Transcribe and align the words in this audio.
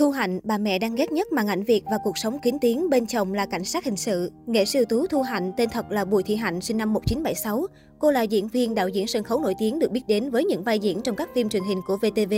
Thu 0.00 0.10
Hạnh, 0.10 0.40
bà 0.44 0.58
mẹ 0.58 0.78
đang 0.78 0.94
ghét 0.94 1.12
nhất 1.12 1.32
màn 1.32 1.46
ảnh 1.46 1.62
Việt 1.62 1.82
và 1.90 1.98
cuộc 2.04 2.18
sống 2.18 2.38
kín 2.38 2.58
tiếng 2.60 2.90
bên 2.90 3.06
chồng 3.06 3.34
là 3.34 3.46
cảnh 3.46 3.64
sát 3.64 3.84
hình 3.84 3.96
sự. 3.96 4.32
Nghệ 4.46 4.64
sĩ 4.64 4.84
tú 4.88 5.06
Thu 5.06 5.22
Hạnh 5.22 5.52
tên 5.56 5.68
thật 5.68 5.90
là 5.90 6.04
Bùi 6.04 6.22
Thị 6.22 6.36
Hạnh, 6.36 6.60
sinh 6.60 6.78
năm 6.78 6.92
1976. 6.92 7.66
Cô 7.98 8.10
là 8.10 8.22
diễn 8.22 8.48
viên, 8.48 8.74
đạo 8.74 8.88
diễn 8.88 9.06
sân 9.06 9.24
khấu 9.24 9.40
nổi 9.40 9.54
tiếng 9.58 9.78
được 9.78 9.90
biết 9.90 10.00
đến 10.08 10.30
với 10.30 10.44
những 10.44 10.64
vai 10.64 10.78
diễn 10.78 11.02
trong 11.02 11.16
các 11.16 11.28
phim 11.34 11.48
truyền 11.48 11.62
hình 11.62 11.80
của 11.86 11.96
VTV 11.96 12.34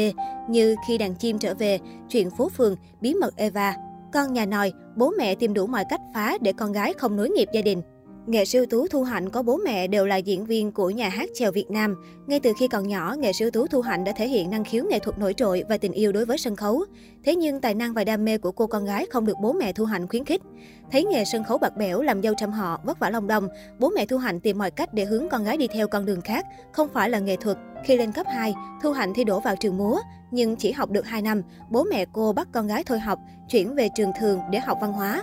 như 0.48 0.76
Khi 0.88 0.98
đàn 0.98 1.14
chim 1.14 1.38
trở 1.38 1.54
về, 1.54 1.78
Chuyện 2.08 2.30
phố 2.30 2.48
phường, 2.48 2.76
Bí 3.00 3.14
mật 3.14 3.36
Eva. 3.36 3.76
Con 4.12 4.32
nhà 4.32 4.46
nòi, 4.46 4.72
bố 4.96 5.12
mẹ 5.18 5.34
tìm 5.34 5.54
đủ 5.54 5.66
mọi 5.66 5.84
cách 5.90 6.00
phá 6.14 6.38
để 6.40 6.52
con 6.52 6.72
gái 6.72 6.92
không 6.92 7.16
nối 7.16 7.30
nghiệp 7.30 7.48
gia 7.52 7.62
đình. 7.62 7.82
Nghệ 8.26 8.44
sĩ 8.44 8.58
ưu 8.58 8.66
tú 8.66 8.86
Thu 8.86 9.02
Hạnh 9.02 9.28
có 9.28 9.42
bố 9.42 9.56
mẹ 9.64 9.86
đều 9.86 10.06
là 10.06 10.16
diễn 10.16 10.44
viên 10.46 10.72
của 10.72 10.90
nhà 10.90 11.08
hát 11.08 11.30
chèo 11.34 11.52
Việt 11.52 11.70
Nam. 11.70 11.96
Ngay 12.26 12.40
từ 12.40 12.52
khi 12.58 12.68
còn 12.68 12.88
nhỏ, 12.88 13.14
nghệ 13.18 13.32
sĩ 13.32 13.44
ưu 13.44 13.50
tú 13.50 13.66
Thu 13.66 13.80
Hạnh 13.80 14.04
đã 14.04 14.12
thể 14.16 14.28
hiện 14.28 14.50
năng 14.50 14.64
khiếu 14.64 14.84
nghệ 14.84 14.98
thuật 14.98 15.18
nổi 15.18 15.34
trội 15.34 15.64
và 15.68 15.76
tình 15.76 15.92
yêu 15.92 16.12
đối 16.12 16.24
với 16.24 16.38
sân 16.38 16.56
khấu. 16.56 16.84
Thế 17.24 17.36
nhưng 17.36 17.60
tài 17.60 17.74
năng 17.74 17.94
và 17.94 18.04
đam 18.04 18.24
mê 18.24 18.38
của 18.38 18.52
cô 18.52 18.66
con 18.66 18.84
gái 18.84 19.06
không 19.10 19.26
được 19.26 19.36
bố 19.42 19.52
mẹ 19.52 19.72
Thu 19.72 19.84
Hạnh 19.84 20.08
khuyến 20.08 20.24
khích. 20.24 20.42
Thấy 20.90 21.04
nghề 21.04 21.24
sân 21.24 21.44
khấu 21.44 21.58
bạc 21.58 21.76
bẽo 21.76 22.02
làm 22.02 22.22
dâu 22.22 22.34
trăm 22.36 22.50
họ, 22.50 22.80
vất 22.84 22.98
vả 22.98 23.10
lòng 23.10 23.26
đồng, 23.26 23.48
bố 23.78 23.90
mẹ 23.90 24.06
Thu 24.06 24.18
Hạnh 24.18 24.40
tìm 24.40 24.58
mọi 24.58 24.70
cách 24.70 24.94
để 24.94 25.04
hướng 25.04 25.28
con 25.28 25.44
gái 25.44 25.56
đi 25.56 25.66
theo 25.66 25.88
con 25.88 26.04
đường 26.04 26.20
khác, 26.20 26.46
không 26.72 26.88
phải 26.92 27.10
là 27.10 27.18
nghệ 27.18 27.36
thuật. 27.36 27.56
Khi 27.84 27.96
lên 27.96 28.12
cấp 28.12 28.26
2, 28.34 28.54
Thu 28.82 28.92
Hạnh 28.92 29.12
thi 29.14 29.24
đỗ 29.24 29.40
vào 29.40 29.56
trường 29.56 29.78
múa, 29.78 29.98
nhưng 30.30 30.56
chỉ 30.56 30.72
học 30.72 30.90
được 30.90 31.06
2 31.06 31.22
năm, 31.22 31.42
bố 31.70 31.84
mẹ 31.90 32.04
cô 32.12 32.32
bắt 32.32 32.48
con 32.52 32.66
gái 32.66 32.84
thôi 32.84 32.98
học, 32.98 33.18
chuyển 33.48 33.74
về 33.74 33.88
trường 33.96 34.12
thường 34.20 34.40
để 34.50 34.58
học 34.58 34.78
văn 34.80 34.92
hóa. 34.92 35.22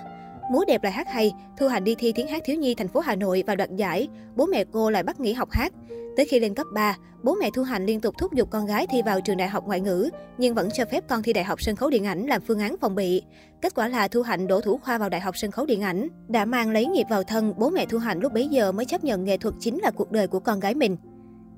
Múa 0.50 0.66
đẹp 0.68 0.84
lại 0.84 0.94
hát 0.94 1.08
hay, 1.10 1.34
Thu 1.58 1.68
Hạnh 1.68 1.84
đi 1.84 1.96
thi 1.96 2.12
tiếng 2.16 2.28
hát 2.28 2.42
thiếu 2.46 2.56
nhi 2.56 2.76
thành 2.76 2.88
phố 2.88 3.00
Hà 3.00 3.16
Nội 3.16 3.44
và 3.48 3.56
đoạt 3.56 3.70
giải. 3.76 4.08
Bố 4.36 4.46
mẹ 4.46 4.64
cô 4.72 4.90
lại 4.90 5.04
bắt 5.04 5.20
nghỉ 5.20 5.34
học 5.34 5.50
hát. 5.52 5.74
Tới 6.18 6.26
khi 6.26 6.40
lên 6.40 6.54
cấp 6.54 6.68
3, 6.74 6.98
bố 7.24 7.36
mẹ 7.36 7.50
Thu 7.54 7.64
Hạnh 7.64 7.86
liên 7.86 8.02
tục 8.02 8.16
thúc 8.18 8.34
giục 8.34 8.50
con 8.52 8.66
gái 8.66 8.88
thi 8.88 9.02
vào 9.02 9.22
trường 9.22 9.38
đại 9.38 9.48
học 9.48 9.68
ngoại 9.68 9.82
ngữ, 9.82 10.10
nhưng 10.38 10.56
vẫn 10.56 10.70
cho 10.74 10.86
phép 10.92 11.04
con 11.08 11.24
thi 11.24 11.34
đại 11.34 11.44
học 11.44 11.62
sân 11.62 11.76
khấu 11.76 11.90
điện 11.90 12.06
ảnh 12.06 12.26
làm 12.26 12.42
phương 12.42 12.60
án 12.60 12.76
phòng 12.82 12.96
bị. 12.96 13.24
Kết 13.62 13.76
quả 13.76 13.88
là 13.88 14.08
Thu 14.08 14.22
Hạnh 14.22 14.48
đổ 14.48 14.62
thủ 14.62 14.78
khoa 14.78 14.98
vào 14.98 15.10
đại 15.10 15.22
học 15.22 15.38
sân 15.38 15.52
khấu 15.52 15.66
điện 15.66 15.82
ảnh. 15.82 16.08
Đã 16.28 16.46
mang 16.46 16.72
lấy 16.72 16.86
nghiệp 16.86 17.06
vào 17.10 17.24
thân, 17.24 17.54
bố 17.58 17.70
mẹ 17.70 17.86
Thu 17.86 17.98
Hạnh 17.98 18.20
lúc 18.20 18.34
bấy 18.34 18.48
giờ 18.48 18.72
mới 18.72 18.86
chấp 18.86 19.04
nhận 19.04 19.26
nghệ 19.26 19.38
thuật 19.38 19.56
chính 19.60 19.80
là 19.80 19.92
cuộc 19.92 20.12
đời 20.12 20.28
của 20.28 20.40
con 20.40 20.60
gái 20.60 20.76
mình. 20.76 20.98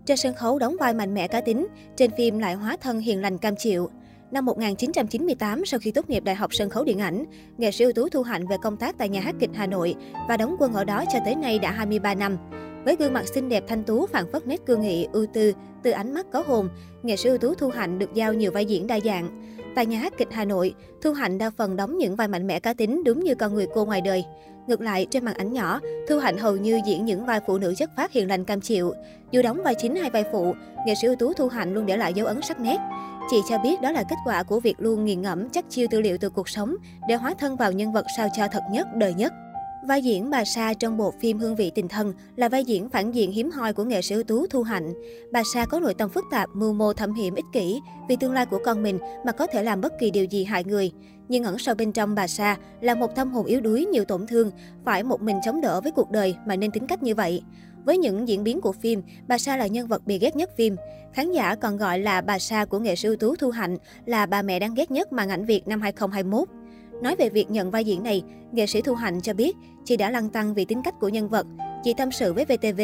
Trên 0.05 0.17
sân 0.17 0.33
khấu 0.33 0.59
đóng 0.59 0.75
vai 0.79 0.93
mạnh 0.93 1.13
mẽ 1.13 1.27
cá 1.27 1.41
tính, 1.41 1.67
trên 1.95 2.11
phim 2.17 2.39
lại 2.39 2.53
hóa 2.53 2.77
thân 2.81 2.99
hiền 2.99 3.21
lành 3.21 3.37
cam 3.37 3.55
chịu. 3.55 3.89
Năm 4.31 4.45
1998, 4.45 5.65
sau 5.65 5.79
khi 5.79 5.91
tốt 5.91 6.09
nghiệp 6.09 6.23
Đại 6.23 6.35
học 6.35 6.53
Sân 6.53 6.69
khấu 6.69 6.83
Điện 6.83 6.99
ảnh, 6.99 7.25
nghệ 7.57 7.71
sĩ 7.71 7.83
ưu 7.83 7.93
tú 7.93 8.09
Thu 8.09 8.21
Hạnh 8.21 8.47
về 8.47 8.55
công 8.63 8.77
tác 8.77 8.97
tại 8.97 9.09
nhà 9.09 9.21
hát 9.21 9.35
kịch 9.39 9.49
Hà 9.53 9.67
Nội 9.67 9.95
và 10.29 10.37
đóng 10.37 10.55
quân 10.59 10.73
ở 10.73 10.83
đó 10.83 11.03
cho 11.13 11.19
tới 11.25 11.35
nay 11.35 11.59
đã 11.59 11.71
23 11.71 12.15
năm. 12.15 12.37
Với 12.85 12.95
gương 12.95 13.13
mặt 13.13 13.27
xinh 13.27 13.49
đẹp 13.49 13.63
thanh 13.67 13.83
tú 13.83 14.07
phản 14.07 14.31
phất 14.31 14.47
nét 14.47 14.65
cương 14.65 14.81
nghị, 14.81 15.07
ưu 15.11 15.25
tư, 15.33 15.53
từ 15.83 15.91
ánh 15.91 16.13
mắt 16.13 16.25
có 16.31 16.43
hồn, 16.47 16.69
nghệ 17.03 17.15
sĩ 17.15 17.29
ưu 17.29 17.37
tú 17.37 17.53
Thu 17.53 17.69
Hạnh 17.69 17.99
được 17.99 18.13
giao 18.13 18.33
nhiều 18.33 18.51
vai 18.51 18.65
diễn 18.65 18.87
đa 18.87 18.99
dạng. 18.99 19.57
Tại 19.75 19.85
nhà 19.85 19.99
hát 19.99 20.13
kịch 20.17 20.27
Hà 20.31 20.45
Nội, 20.45 20.73
Thu 21.01 21.13
Hạnh 21.13 21.37
đa 21.37 21.49
phần 21.49 21.75
đóng 21.75 21.97
những 21.97 22.15
vai 22.15 22.27
mạnh 22.27 22.47
mẽ 22.47 22.59
cá 22.59 22.73
tính 22.73 23.03
đúng 23.03 23.23
như 23.23 23.35
con 23.35 23.53
người 23.53 23.67
cô 23.73 23.85
ngoài 23.85 24.01
đời. 24.01 24.23
Ngược 24.67 24.81
lại, 24.81 25.07
trên 25.09 25.25
màn 25.25 25.35
ảnh 25.35 25.53
nhỏ, 25.53 25.79
Thu 26.09 26.19
Hạnh 26.19 26.37
hầu 26.37 26.57
như 26.57 26.81
diễn 26.85 27.05
những 27.05 27.25
vai 27.25 27.39
phụ 27.47 27.57
nữ 27.57 27.73
chất 27.77 27.89
phát 27.97 28.11
hiền 28.11 28.27
lành 28.27 28.45
cam 28.45 28.61
chịu. 28.61 28.93
Dù 29.31 29.41
đóng 29.41 29.61
vai 29.63 29.75
chính 29.75 29.95
hay 29.95 30.09
vai 30.09 30.23
phụ, 30.31 30.53
nghệ 30.87 30.93
sĩ 31.01 31.07
ưu 31.07 31.15
tú 31.15 31.33
Thu 31.33 31.47
Hạnh 31.47 31.73
luôn 31.73 31.85
để 31.85 31.97
lại 31.97 32.13
dấu 32.13 32.27
ấn 32.27 32.41
sắc 32.41 32.59
nét. 32.59 32.77
Chị 33.29 33.37
cho 33.49 33.57
biết 33.57 33.81
đó 33.81 33.91
là 33.91 34.03
kết 34.09 34.15
quả 34.25 34.43
của 34.43 34.59
việc 34.59 34.75
luôn 34.79 35.05
nghiền 35.05 35.21
ngẫm 35.21 35.49
chắc 35.49 35.65
chiêu 35.69 35.87
tư 35.91 36.01
liệu 36.01 36.17
từ 36.17 36.29
cuộc 36.29 36.49
sống 36.49 36.75
để 37.07 37.15
hóa 37.15 37.33
thân 37.39 37.55
vào 37.55 37.71
nhân 37.71 37.91
vật 37.91 38.05
sao 38.17 38.27
cho 38.37 38.47
thật 38.51 38.63
nhất, 38.71 38.87
đời 38.95 39.13
nhất. 39.13 39.33
Vai 39.87 40.01
diễn 40.01 40.29
bà 40.29 40.45
Sa 40.45 40.73
trong 40.73 40.97
bộ 40.97 41.13
phim 41.19 41.39
Hương 41.39 41.55
vị 41.55 41.71
tình 41.75 41.87
thân 41.87 42.13
là 42.35 42.49
vai 42.49 42.65
diễn 42.65 42.89
phản 42.89 43.11
diện 43.11 43.31
hiếm 43.31 43.51
hoi 43.51 43.73
của 43.73 43.83
nghệ 43.83 44.01
sĩ 44.01 44.15
ưu 44.15 44.23
tú 44.23 44.47
Thu 44.47 44.63
Hạnh. 44.63 44.93
Bà 45.31 45.43
Sa 45.53 45.65
có 45.65 45.79
nội 45.79 45.93
tâm 45.93 46.09
phức 46.09 46.25
tạp, 46.31 46.49
mưu 46.53 46.73
mô 46.73 46.93
thâm 46.93 47.13
hiểm 47.13 47.35
ích 47.35 47.45
kỷ 47.53 47.81
vì 48.09 48.15
tương 48.15 48.31
lai 48.31 48.45
của 48.45 48.59
con 48.65 48.83
mình 48.83 48.99
mà 49.25 49.31
có 49.31 49.47
thể 49.47 49.63
làm 49.63 49.81
bất 49.81 49.93
kỳ 49.99 50.11
điều 50.11 50.25
gì 50.25 50.43
hại 50.43 50.63
người. 50.63 50.91
Nhưng 51.29 51.43
ẩn 51.43 51.57
sâu 51.57 51.75
bên 51.75 51.91
trong 51.91 52.15
bà 52.15 52.27
Sa 52.27 52.57
là 52.81 52.95
một 52.95 53.15
tâm 53.15 53.31
hồn 53.31 53.45
yếu 53.45 53.61
đuối 53.61 53.85
nhiều 53.85 54.05
tổn 54.05 54.27
thương, 54.27 54.51
phải 54.85 55.03
một 55.03 55.21
mình 55.21 55.37
chống 55.45 55.61
đỡ 55.61 55.81
với 55.81 55.91
cuộc 55.91 56.11
đời 56.11 56.35
mà 56.45 56.55
nên 56.55 56.71
tính 56.71 56.87
cách 56.87 57.03
như 57.03 57.15
vậy. 57.15 57.43
Với 57.85 57.97
những 57.97 58.27
diễn 58.27 58.43
biến 58.43 58.61
của 58.61 58.71
phim, 58.71 59.01
bà 59.27 59.37
Sa 59.37 59.57
là 59.57 59.67
nhân 59.67 59.87
vật 59.87 60.05
bị 60.05 60.19
ghét 60.19 60.35
nhất 60.35 60.49
phim. 60.57 60.75
Khán 61.13 61.31
giả 61.31 61.55
còn 61.55 61.77
gọi 61.77 61.99
là 61.99 62.21
bà 62.21 62.39
Sa 62.39 62.65
của 62.65 62.79
nghệ 62.79 62.95
sĩ 62.95 63.07
ưu 63.07 63.17
tú 63.17 63.35
Thu 63.35 63.49
Hạnh 63.49 63.77
là 64.05 64.25
bà 64.25 64.41
mẹ 64.41 64.59
đáng 64.59 64.73
ghét 64.73 64.91
nhất 64.91 65.13
màn 65.13 65.29
ảnh 65.29 65.45
Việt 65.45 65.67
năm 65.67 65.81
2021. 65.81 66.60
Nói 67.01 67.15
về 67.15 67.29
việc 67.29 67.51
nhận 67.51 67.71
vai 67.71 67.83
diễn 67.83 68.03
này, 68.03 68.23
nghệ 68.51 68.65
sĩ 68.65 68.81
Thu 68.81 68.93
Hạnh 68.93 69.21
cho 69.21 69.33
biết 69.33 69.57
chị 69.85 69.97
đã 69.97 70.09
lăn 70.09 70.29
tăng 70.29 70.53
vì 70.53 70.65
tính 70.65 70.81
cách 70.83 70.99
của 70.99 71.09
nhân 71.09 71.29
vật. 71.29 71.47
Chị 71.83 71.93
tâm 71.93 72.11
sự 72.11 72.33
với 72.33 72.45
VTV. 72.45 72.81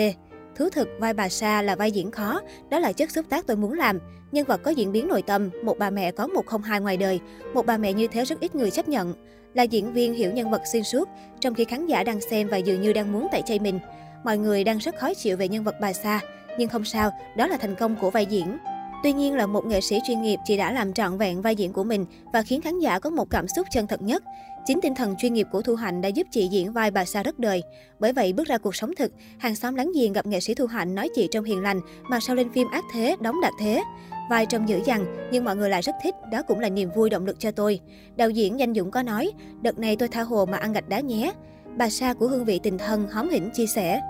Thú 0.55 0.69
thực, 0.69 0.87
vai 0.99 1.13
bà 1.13 1.29
Sa 1.29 1.61
là 1.61 1.75
vai 1.75 1.91
diễn 1.91 2.11
khó, 2.11 2.41
đó 2.69 2.79
là 2.79 2.91
chất 2.91 3.11
xúc 3.11 3.25
tác 3.29 3.47
tôi 3.47 3.57
muốn 3.57 3.73
làm. 3.73 3.99
Nhân 4.31 4.45
vật 4.45 4.63
có 4.63 4.71
diễn 4.71 4.91
biến 4.91 5.07
nội 5.07 5.21
tâm, 5.21 5.49
một 5.63 5.77
bà 5.79 5.89
mẹ 5.89 6.11
có 6.11 6.27
một 6.27 6.45
không 6.45 6.61
hai 6.61 6.81
ngoài 6.81 6.97
đời. 6.97 7.19
Một 7.53 7.65
bà 7.65 7.77
mẹ 7.77 7.93
như 7.93 8.07
thế 8.07 8.25
rất 8.25 8.39
ít 8.39 8.55
người 8.55 8.71
chấp 8.71 8.89
nhận. 8.89 9.13
Là 9.53 9.63
diễn 9.63 9.93
viên 9.93 10.13
hiểu 10.13 10.31
nhân 10.31 10.51
vật 10.51 10.61
xuyên 10.71 10.83
suốt, 10.83 11.09
trong 11.39 11.53
khi 11.53 11.65
khán 11.65 11.87
giả 11.87 12.03
đang 12.03 12.21
xem 12.21 12.47
và 12.47 12.57
dường 12.57 12.81
như 12.81 12.93
đang 12.93 13.11
muốn 13.11 13.27
tẩy 13.31 13.41
chay 13.45 13.59
mình. 13.59 13.79
Mọi 14.23 14.37
người 14.37 14.63
đang 14.63 14.77
rất 14.77 14.95
khó 14.97 15.13
chịu 15.13 15.37
về 15.37 15.47
nhân 15.47 15.63
vật 15.63 15.75
bà 15.81 15.93
Sa, 15.93 16.19
nhưng 16.57 16.69
không 16.69 16.85
sao, 16.85 17.11
đó 17.35 17.47
là 17.47 17.57
thành 17.57 17.75
công 17.75 17.95
của 17.95 18.09
vai 18.09 18.25
diễn. 18.25 18.57
Tuy 19.03 19.13
nhiên 19.13 19.35
là 19.35 19.45
một 19.45 19.65
nghệ 19.65 19.81
sĩ 19.81 19.99
chuyên 20.07 20.21
nghiệp, 20.21 20.39
chị 20.45 20.57
đã 20.57 20.71
làm 20.71 20.93
trọn 20.93 21.17
vẹn 21.17 21.41
vai 21.41 21.55
diễn 21.55 21.73
của 21.73 21.83
mình 21.83 22.05
và 22.33 22.41
khiến 22.41 22.61
khán 22.61 22.79
giả 22.79 22.99
có 22.99 23.09
một 23.09 23.29
cảm 23.29 23.47
xúc 23.47 23.67
chân 23.71 23.87
thật 23.87 24.01
nhất. 24.01 24.23
Chính 24.65 24.81
tinh 24.81 24.95
thần 24.95 25.15
chuyên 25.17 25.33
nghiệp 25.33 25.47
của 25.51 25.61
Thu 25.61 25.75
Hạnh 25.75 26.01
đã 26.01 26.09
giúp 26.09 26.27
chị 26.31 26.47
diễn 26.47 26.73
vai 26.73 26.91
bà 26.91 27.05
Sa 27.05 27.23
rất 27.23 27.39
đời. 27.39 27.63
Bởi 27.99 28.13
vậy, 28.13 28.33
bước 28.33 28.47
ra 28.47 28.57
cuộc 28.57 28.75
sống 28.75 28.95
thực, 28.97 29.11
hàng 29.37 29.55
xóm 29.55 29.75
láng 29.75 29.91
giềng 29.95 30.13
gặp 30.13 30.25
nghệ 30.25 30.39
sĩ 30.39 30.53
Thu 30.53 30.65
Hạnh 30.65 30.95
nói 30.95 31.09
chị 31.15 31.27
trông 31.31 31.43
hiền 31.43 31.61
lành 31.61 31.81
mà 32.09 32.19
sau 32.19 32.35
lên 32.35 32.51
phim 32.53 32.67
ác 32.71 32.83
thế, 32.93 33.15
đóng 33.21 33.41
đạt 33.41 33.53
thế. 33.59 33.83
Vai 34.29 34.45
trông 34.45 34.69
dữ 34.69 34.79
dằn, 34.85 35.29
nhưng 35.31 35.43
mọi 35.43 35.55
người 35.55 35.69
lại 35.69 35.81
rất 35.81 35.95
thích, 36.03 36.15
đó 36.31 36.41
cũng 36.47 36.59
là 36.59 36.69
niềm 36.69 36.89
vui 36.95 37.09
động 37.09 37.25
lực 37.25 37.39
cho 37.39 37.51
tôi. 37.51 37.79
Đạo 38.15 38.29
diễn 38.29 38.59
Danh 38.59 38.73
Dũng 38.73 38.91
có 38.91 39.03
nói, 39.03 39.31
đợt 39.61 39.79
này 39.79 39.95
tôi 39.95 40.09
tha 40.09 40.21
hồ 40.21 40.45
mà 40.45 40.57
ăn 40.57 40.73
gạch 40.73 40.89
đá 40.89 40.99
nhé. 40.99 41.33
Bà 41.77 41.89
Sa 41.89 42.13
của 42.13 42.27
hương 42.27 42.45
vị 42.45 42.59
tình 42.63 42.77
thân 42.77 43.07
hóm 43.11 43.29
hỉnh 43.29 43.49
chia 43.53 43.67
sẻ. 43.67 44.01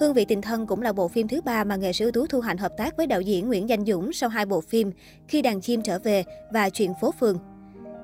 Hương 0.00 0.14
vị 0.14 0.24
tình 0.24 0.42
thân 0.42 0.66
cũng 0.66 0.82
là 0.82 0.92
bộ 0.92 1.08
phim 1.08 1.28
thứ 1.28 1.40
ba 1.40 1.64
mà 1.64 1.76
nghệ 1.76 1.92
sĩ 1.92 2.04
ưu 2.04 2.12
tú 2.12 2.26
Thu 2.26 2.40
Hạnh 2.40 2.56
hợp 2.56 2.72
tác 2.76 2.96
với 2.96 3.06
đạo 3.06 3.20
diễn 3.20 3.48
Nguyễn 3.48 3.68
Danh 3.68 3.84
Dũng 3.84 4.12
sau 4.12 4.28
hai 4.28 4.46
bộ 4.46 4.60
phim 4.60 4.92
Khi 5.28 5.42
đàn 5.42 5.60
chim 5.60 5.82
trở 5.82 5.98
về 5.98 6.24
và 6.52 6.70
Chuyện 6.70 6.92
phố 7.00 7.14
phường. 7.20 7.38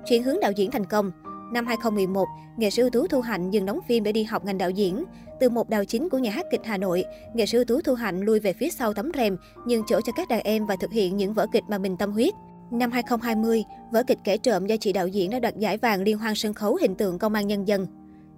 Chuyển 0.07 0.23
hướng 0.23 0.41
đạo 0.41 0.53
diễn 0.53 0.71
thành 0.71 0.87
công. 0.87 1.11
Năm 1.53 1.67
2011, 1.67 2.29
nghệ 2.57 2.71
sĩ 2.71 2.83
ưu 2.83 2.91
tú 2.91 3.07
Thu 3.07 3.21
Hạnh 3.21 3.51
dừng 3.51 3.67
đóng 3.67 3.79
phim 3.89 4.05
để 4.05 4.13
đi 4.13 4.23
học 4.25 4.45
ngành 4.45 4.59
đạo 4.59 4.71
diễn. 4.71 5.05
Từ 5.41 5.49
một 5.49 5.69
đạo 5.69 5.85
chính 5.85 6.09
của 6.09 6.19
nhà 6.19 6.31
hát 6.31 6.47
kịch 6.51 6.61
Hà 6.65 6.77
Nội, 6.77 7.05
nghệ 7.35 7.47
sĩ 7.47 7.57
ưu 7.57 7.65
tú 7.65 7.81
Thu 7.81 7.95
Hạnh 7.95 8.21
lui 8.21 8.41
về 8.41 8.53
phía 8.53 8.71
sau 8.71 8.95
tấm 8.95 9.11
rèm, 9.15 9.37
nhường 9.67 9.83
chỗ 9.87 10.01
cho 10.01 10.13
các 10.17 10.29
đàn 10.29 10.41
em 10.41 10.67
và 10.67 10.77
thực 10.81 10.93
hiện 10.93 11.17
những 11.17 11.35
vở 11.35 11.47
kịch 11.53 11.65
mà 11.69 11.79
mình 11.79 11.97
tâm 11.97 12.13
huyết. 12.13 12.35
Năm 12.71 12.91
2020, 12.91 13.65
vở 13.93 14.03
kịch 14.07 14.19
Kẻ 14.25 14.37
trộm 14.37 14.67
do 14.67 14.77
chị 14.81 14.93
đạo 14.93 15.09
diễn 15.09 15.31
đã 15.31 15.39
đoạt 15.39 15.57
giải 15.57 15.77
vàng 15.77 16.03
liên 16.03 16.19
hoan 16.19 16.35
sân 16.35 16.55
khấu 16.55 16.79
hình 16.81 16.95
tượng 16.95 17.19
công 17.19 17.35
an 17.35 17.47
nhân 17.47 17.69
dân. 17.69 17.87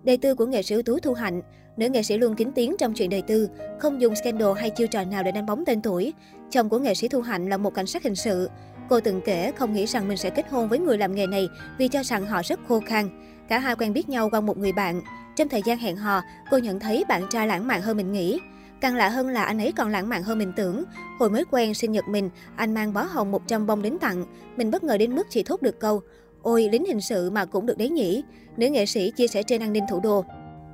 Đời 0.04 0.16
tư 0.16 0.34
của 0.34 0.46
nghệ 0.46 0.62
sĩ 0.62 0.74
ưu 0.74 0.82
tú 0.82 0.98
Thu 0.98 1.14
Hạnh 1.14 1.42
Nữ 1.76 1.88
nghệ 1.88 2.02
sĩ 2.02 2.18
luôn 2.18 2.34
kín 2.34 2.48
tiếng 2.54 2.76
trong 2.78 2.94
chuyện 2.94 3.10
đời 3.10 3.22
tư, 3.22 3.48
không 3.80 4.00
dùng 4.00 4.14
scandal 4.14 4.52
hay 4.56 4.70
chiêu 4.70 4.86
trò 4.86 5.04
nào 5.04 5.22
để 5.22 5.32
đánh 5.32 5.46
bóng 5.46 5.64
tên 5.64 5.82
tuổi. 5.82 6.12
Chồng 6.50 6.68
của 6.68 6.78
nghệ 6.78 6.94
sĩ 6.94 7.08
Thu 7.08 7.20
Hạnh 7.20 7.48
là 7.48 7.56
một 7.56 7.74
cảnh 7.74 7.86
sát 7.86 8.02
hình 8.02 8.14
sự. 8.14 8.50
Cô 8.88 9.00
từng 9.00 9.20
kể 9.24 9.52
không 9.56 9.72
nghĩ 9.72 9.86
rằng 9.86 10.08
mình 10.08 10.16
sẽ 10.16 10.30
kết 10.30 10.48
hôn 10.50 10.68
với 10.68 10.78
người 10.78 10.98
làm 10.98 11.14
nghề 11.14 11.26
này 11.26 11.48
vì 11.78 11.88
cho 11.88 12.02
rằng 12.02 12.26
họ 12.26 12.42
rất 12.44 12.60
khô 12.68 12.80
khan. 12.86 13.08
Cả 13.48 13.58
hai 13.58 13.76
quen 13.76 13.92
biết 13.92 14.08
nhau 14.08 14.30
qua 14.30 14.40
một 14.40 14.58
người 14.58 14.72
bạn. 14.72 15.02
Trong 15.36 15.48
thời 15.48 15.62
gian 15.64 15.78
hẹn 15.78 15.96
hò, 15.96 16.20
cô 16.50 16.58
nhận 16.58 16.80
thấy 16.80 17.04
bạn 17.08 17.22
trai 17.30 17.46
lãng 17.46 17.66
mạn 17.66 17.82
hơn 17.82 17.96
mình 17.96 18.12
nghĩ. 18.12 18.40
Càng 18.80 18.96
lạ 18.96 19.08
hơn 19.08 19.28
là 19.28 19.44
anh 19.44 19.58
ấy 19.58 19.72
còn 19.76 19.88
lãng 19.88 20.08
mạn 20.08 20.22
hơn 20.22 20.38
mình 20.38 20.52
tưởng. 20.56 20.84
Hồi 21.18 21.30
mới 21.30 21.44
quen 21.50 21.74
sinh 21.74 21.92
nhật 21.92 22.08
mình, 22.08 22.30
anh 22.56 22.74
mang 22.74 22.92
bó 22.92 23.02
hồng 23.02 23.30
100 23.30 23.66
bông 23.66 23.82
đến 23.82 23.98
tặng. 23.98 24.24
Mình 24.56 24.70
bất 24.70 24.84
ngờ 24.84 24.98
đến 24.98 25.14
mức 25.14 25.26
chỉ 25.30 25.42
thốt 25.42 25.62
được 25.62 25.80
câu, 25.80 26.02
ôi 26.42 26.68
lính 26.72 26.84
hình 26.84 27.00
sự 27.00 27.30
mà 27.30 27.44
cũng 27.44 27.66
được 27.66 27.78
đấy 27.78 27.90
nhỉ. 27.90 28.22
Nữ 28.56 28.68
nghệ 28.68 28.86
sĩ 28.86 29.10
chia 29.10 29.26
sẻ 29.26 29.42
trên 29.42 29.60
an 29.60 29.72
ninh 29.72 29.84
thủ 29.90 30.00
đô. 30.00 30.24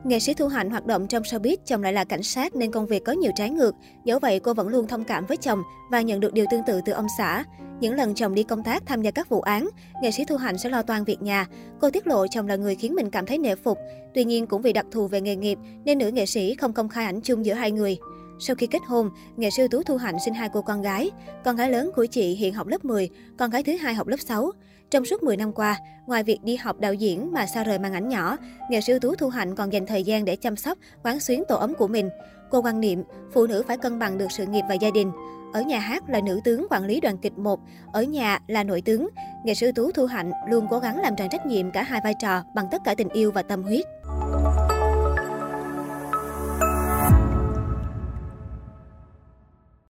Nghệ 0.05 0.19
sĩ 0.19 0.35
Thu 0.35 0.49
Hạnh 0.49 0.71
hoạt 0.71 0.87
động 0.87 1.07
trong 1.07 1.23
showbiz, 1.23 1.57
chồng 1.65 1.83
lại 1.83 1.93
là 1.93 2.05
cảnh 2.05 2.23
sát 2.23 2.57
nên 2.57 2.71
công 2.71 2.87
việc 2.87 3.05
có 3.05 3.13
nhiều 3.13 3.33
trái 3.37 3.51
ngược. 3.51 3.75
Dẫu 4.05 4.19
vậy, 4.19 4.41
cô 4.41 4.55
vẫn 4.55 4.69
luôn 4.69 4.87
thông 4.87 5.05
cảm 5.05 5.27
với 5.27 5.37
chồng 5.37 5.63
và 5.91 6.01
nhận 6.01 6.21
được 6.21 6.33
điều 6.33 6.47
tương 6.51 6.63
tự 6.67 6.81
từ 6.85 6.93
ông 6.93 7.07
xã. 7.19 7.45
Những 7.81 7.95
lần 7.95 8.15
chồng 8.15 8.35
đi 8.35 8.43
công 8.43 8.63
tác 8.63 8.83
tham 8.87 9.03
gia 9.03 9.11
các 9.11 9.29
vụ 9.29 9.41
án, 9.41 9.69
nghệ 10.03 10.11
sĩ 10.11 10.25
Thu 10.25 10.37
Hạnh 10.37 10.59
sẽ 10.59 10.71
lo 10.71 10.83
toan 10.83 11.05
việc 11.05 11.23
nhà. 11.23 11.47
Cô 11.81 11.91
tiết 11.91 12.07
lộ 12.07 12.27
chồng 12.27 12.49
là 12.49 12.57
người 12.57 12.75
khiến 12.75 12.95
mình 12.95 13.11
cảm 13.11 13.27
thấy 13.27 13.39
nể 13.39 13.55
phục. 13.55 13.79
Tuy 14.15 14.25
nhiên 14.25 14.47
cũng 14.47 14.63
vì 14.63 14.73
đặc 14.73 14.87
thù 14.91 15.07
về 15.07 15.21
nghề 15.21 15.37
nghiệp 15.37 15.59
nên 15.85 15.99
nữ 15.99 16.11
nghệ 16.11 16.27
sĩ 16.27 16.55
không 16.55 16.73
công 16.73 16.89
khai 16.89 17.05
ảnh 17.05 17.21
chung 17.21 17.47
giữa 17.47 17.55
hai 17.55 17.73
người. 17.73 17.99
Sau 18.41 18.57
khi 18.57 18.67
kết 18.67 18.83
hôn, 18.87 19.11
nghệ 19.37 19.51
sư 19.51 19.69
Tú 19.69 19.83
Thu 19.83 19.97
Hạnh 19.97 20.17
sinh 20.25 20.35
hai 20.35 20.49
cô 20.53 20.63
con 20.63 20.83
gái. 20.83 21.11
Con 21.45 21.57
gái 21.57 21.71
lớn 21.71 21.91
của 21.97 22.07
chị 22.07 22.35
hiện 22.35 22.55
học 22.55 22.67
lớp 22.67 22.85
10, 22.85 23.11
con 23.39 23.51
gái 23.51 23.63
thứ 23.63 23.77
hai 23.77 23.95
học 23.95 24.07
lớp 24.07 24.21
6. 24.21 24.51
Trong 24.91 25.05
suốt 25.05 25.23
10 25.23 25.37
năm 25.37 25.53
qua, 25.53 25.79
ngoài 26.07 26.23
việc 26.23 26.39
đi 26.43 26.57
học 26.57 26.81
đạo 26.81 26.95
diễn 26.95 27.33
mà 27.33 27.47
xa 27.47 27.65
rời 27.65 27.79
màn 27.79 27.93
ảnh 27.93 28.09
nhỏ, 28.09 28.37
nghệ 28.71 28.81
sư 28.81 28.99
tú 28.99 29.15
Thu 29.15 29.29
Hạnh 29.29 29.55
còn 29.55 29.73
dành 29.73 29.87
thời 29.87 30.03
gian 30.03 30.25
để 30.25 30.37
chăm 30.37 30.57
sóc, 30.57 30.79
quán 31.03 31.21
xuyến 31.21 31.43
tổ 31.49 31.57
ấm 31.57 31.75
của 31.75 31.89
mình. 31.89 32.11
Cô 32.51 32.63
quan 32.63 32.81
niệm, 32.81 33.03
phụ 33.33 33.47
nữ 33.47 33.63
phải 33.67 33.77
cân 33.79 33.99
bằng 33.99 34.19
được 34.19 34.33
sự 34.33 34.47
nghiệp 34.47 34.63
và 34.69 34.75
gia 34.75 34.91
đình. 34.91 35.13
Ở 35.53 35.63
nhà 35.63 35.79
hát 35.79 36.09
là 36.09 36.21
nữ 36.21 36.41
tướng 36.45 36.67
quản 36.71 36.85
lý 36.85 37.01
đoàn 37.01 37.19
kịch 37.19 37.39
1, 37.39 37.61
ở 37.93 38.03
nhà 38.03 38.39
là 38.47 38.65
nội 38.65 38.81
tướng. 38.81 39.09
Nghệ 39.45 39.55
sư 39.55 39.73
tú 39.73 39.91
Thu 39.91 40.07
Hạnh 40.07 40.33
luôn 40.49 40.67
cố 40.71 40.79
gắng 40.79 41.01
làm 41.01 41.17
tròn 41.17 41.29
trách 41.31 41.47
nhiệm 41.47 41.71
cả 41.71 41.83
hai 41.83 42.01
vai 42.05 42.15
trò 42.23 42.43
bằng 42.55 42.67
tất 42.71 42.83
cả 42.85 42.95
tình 42.95 43.09
yêu 43.09 43.33
và 43.33 43.43
tâm 43.43 43.63
huyết. 43.63 43.85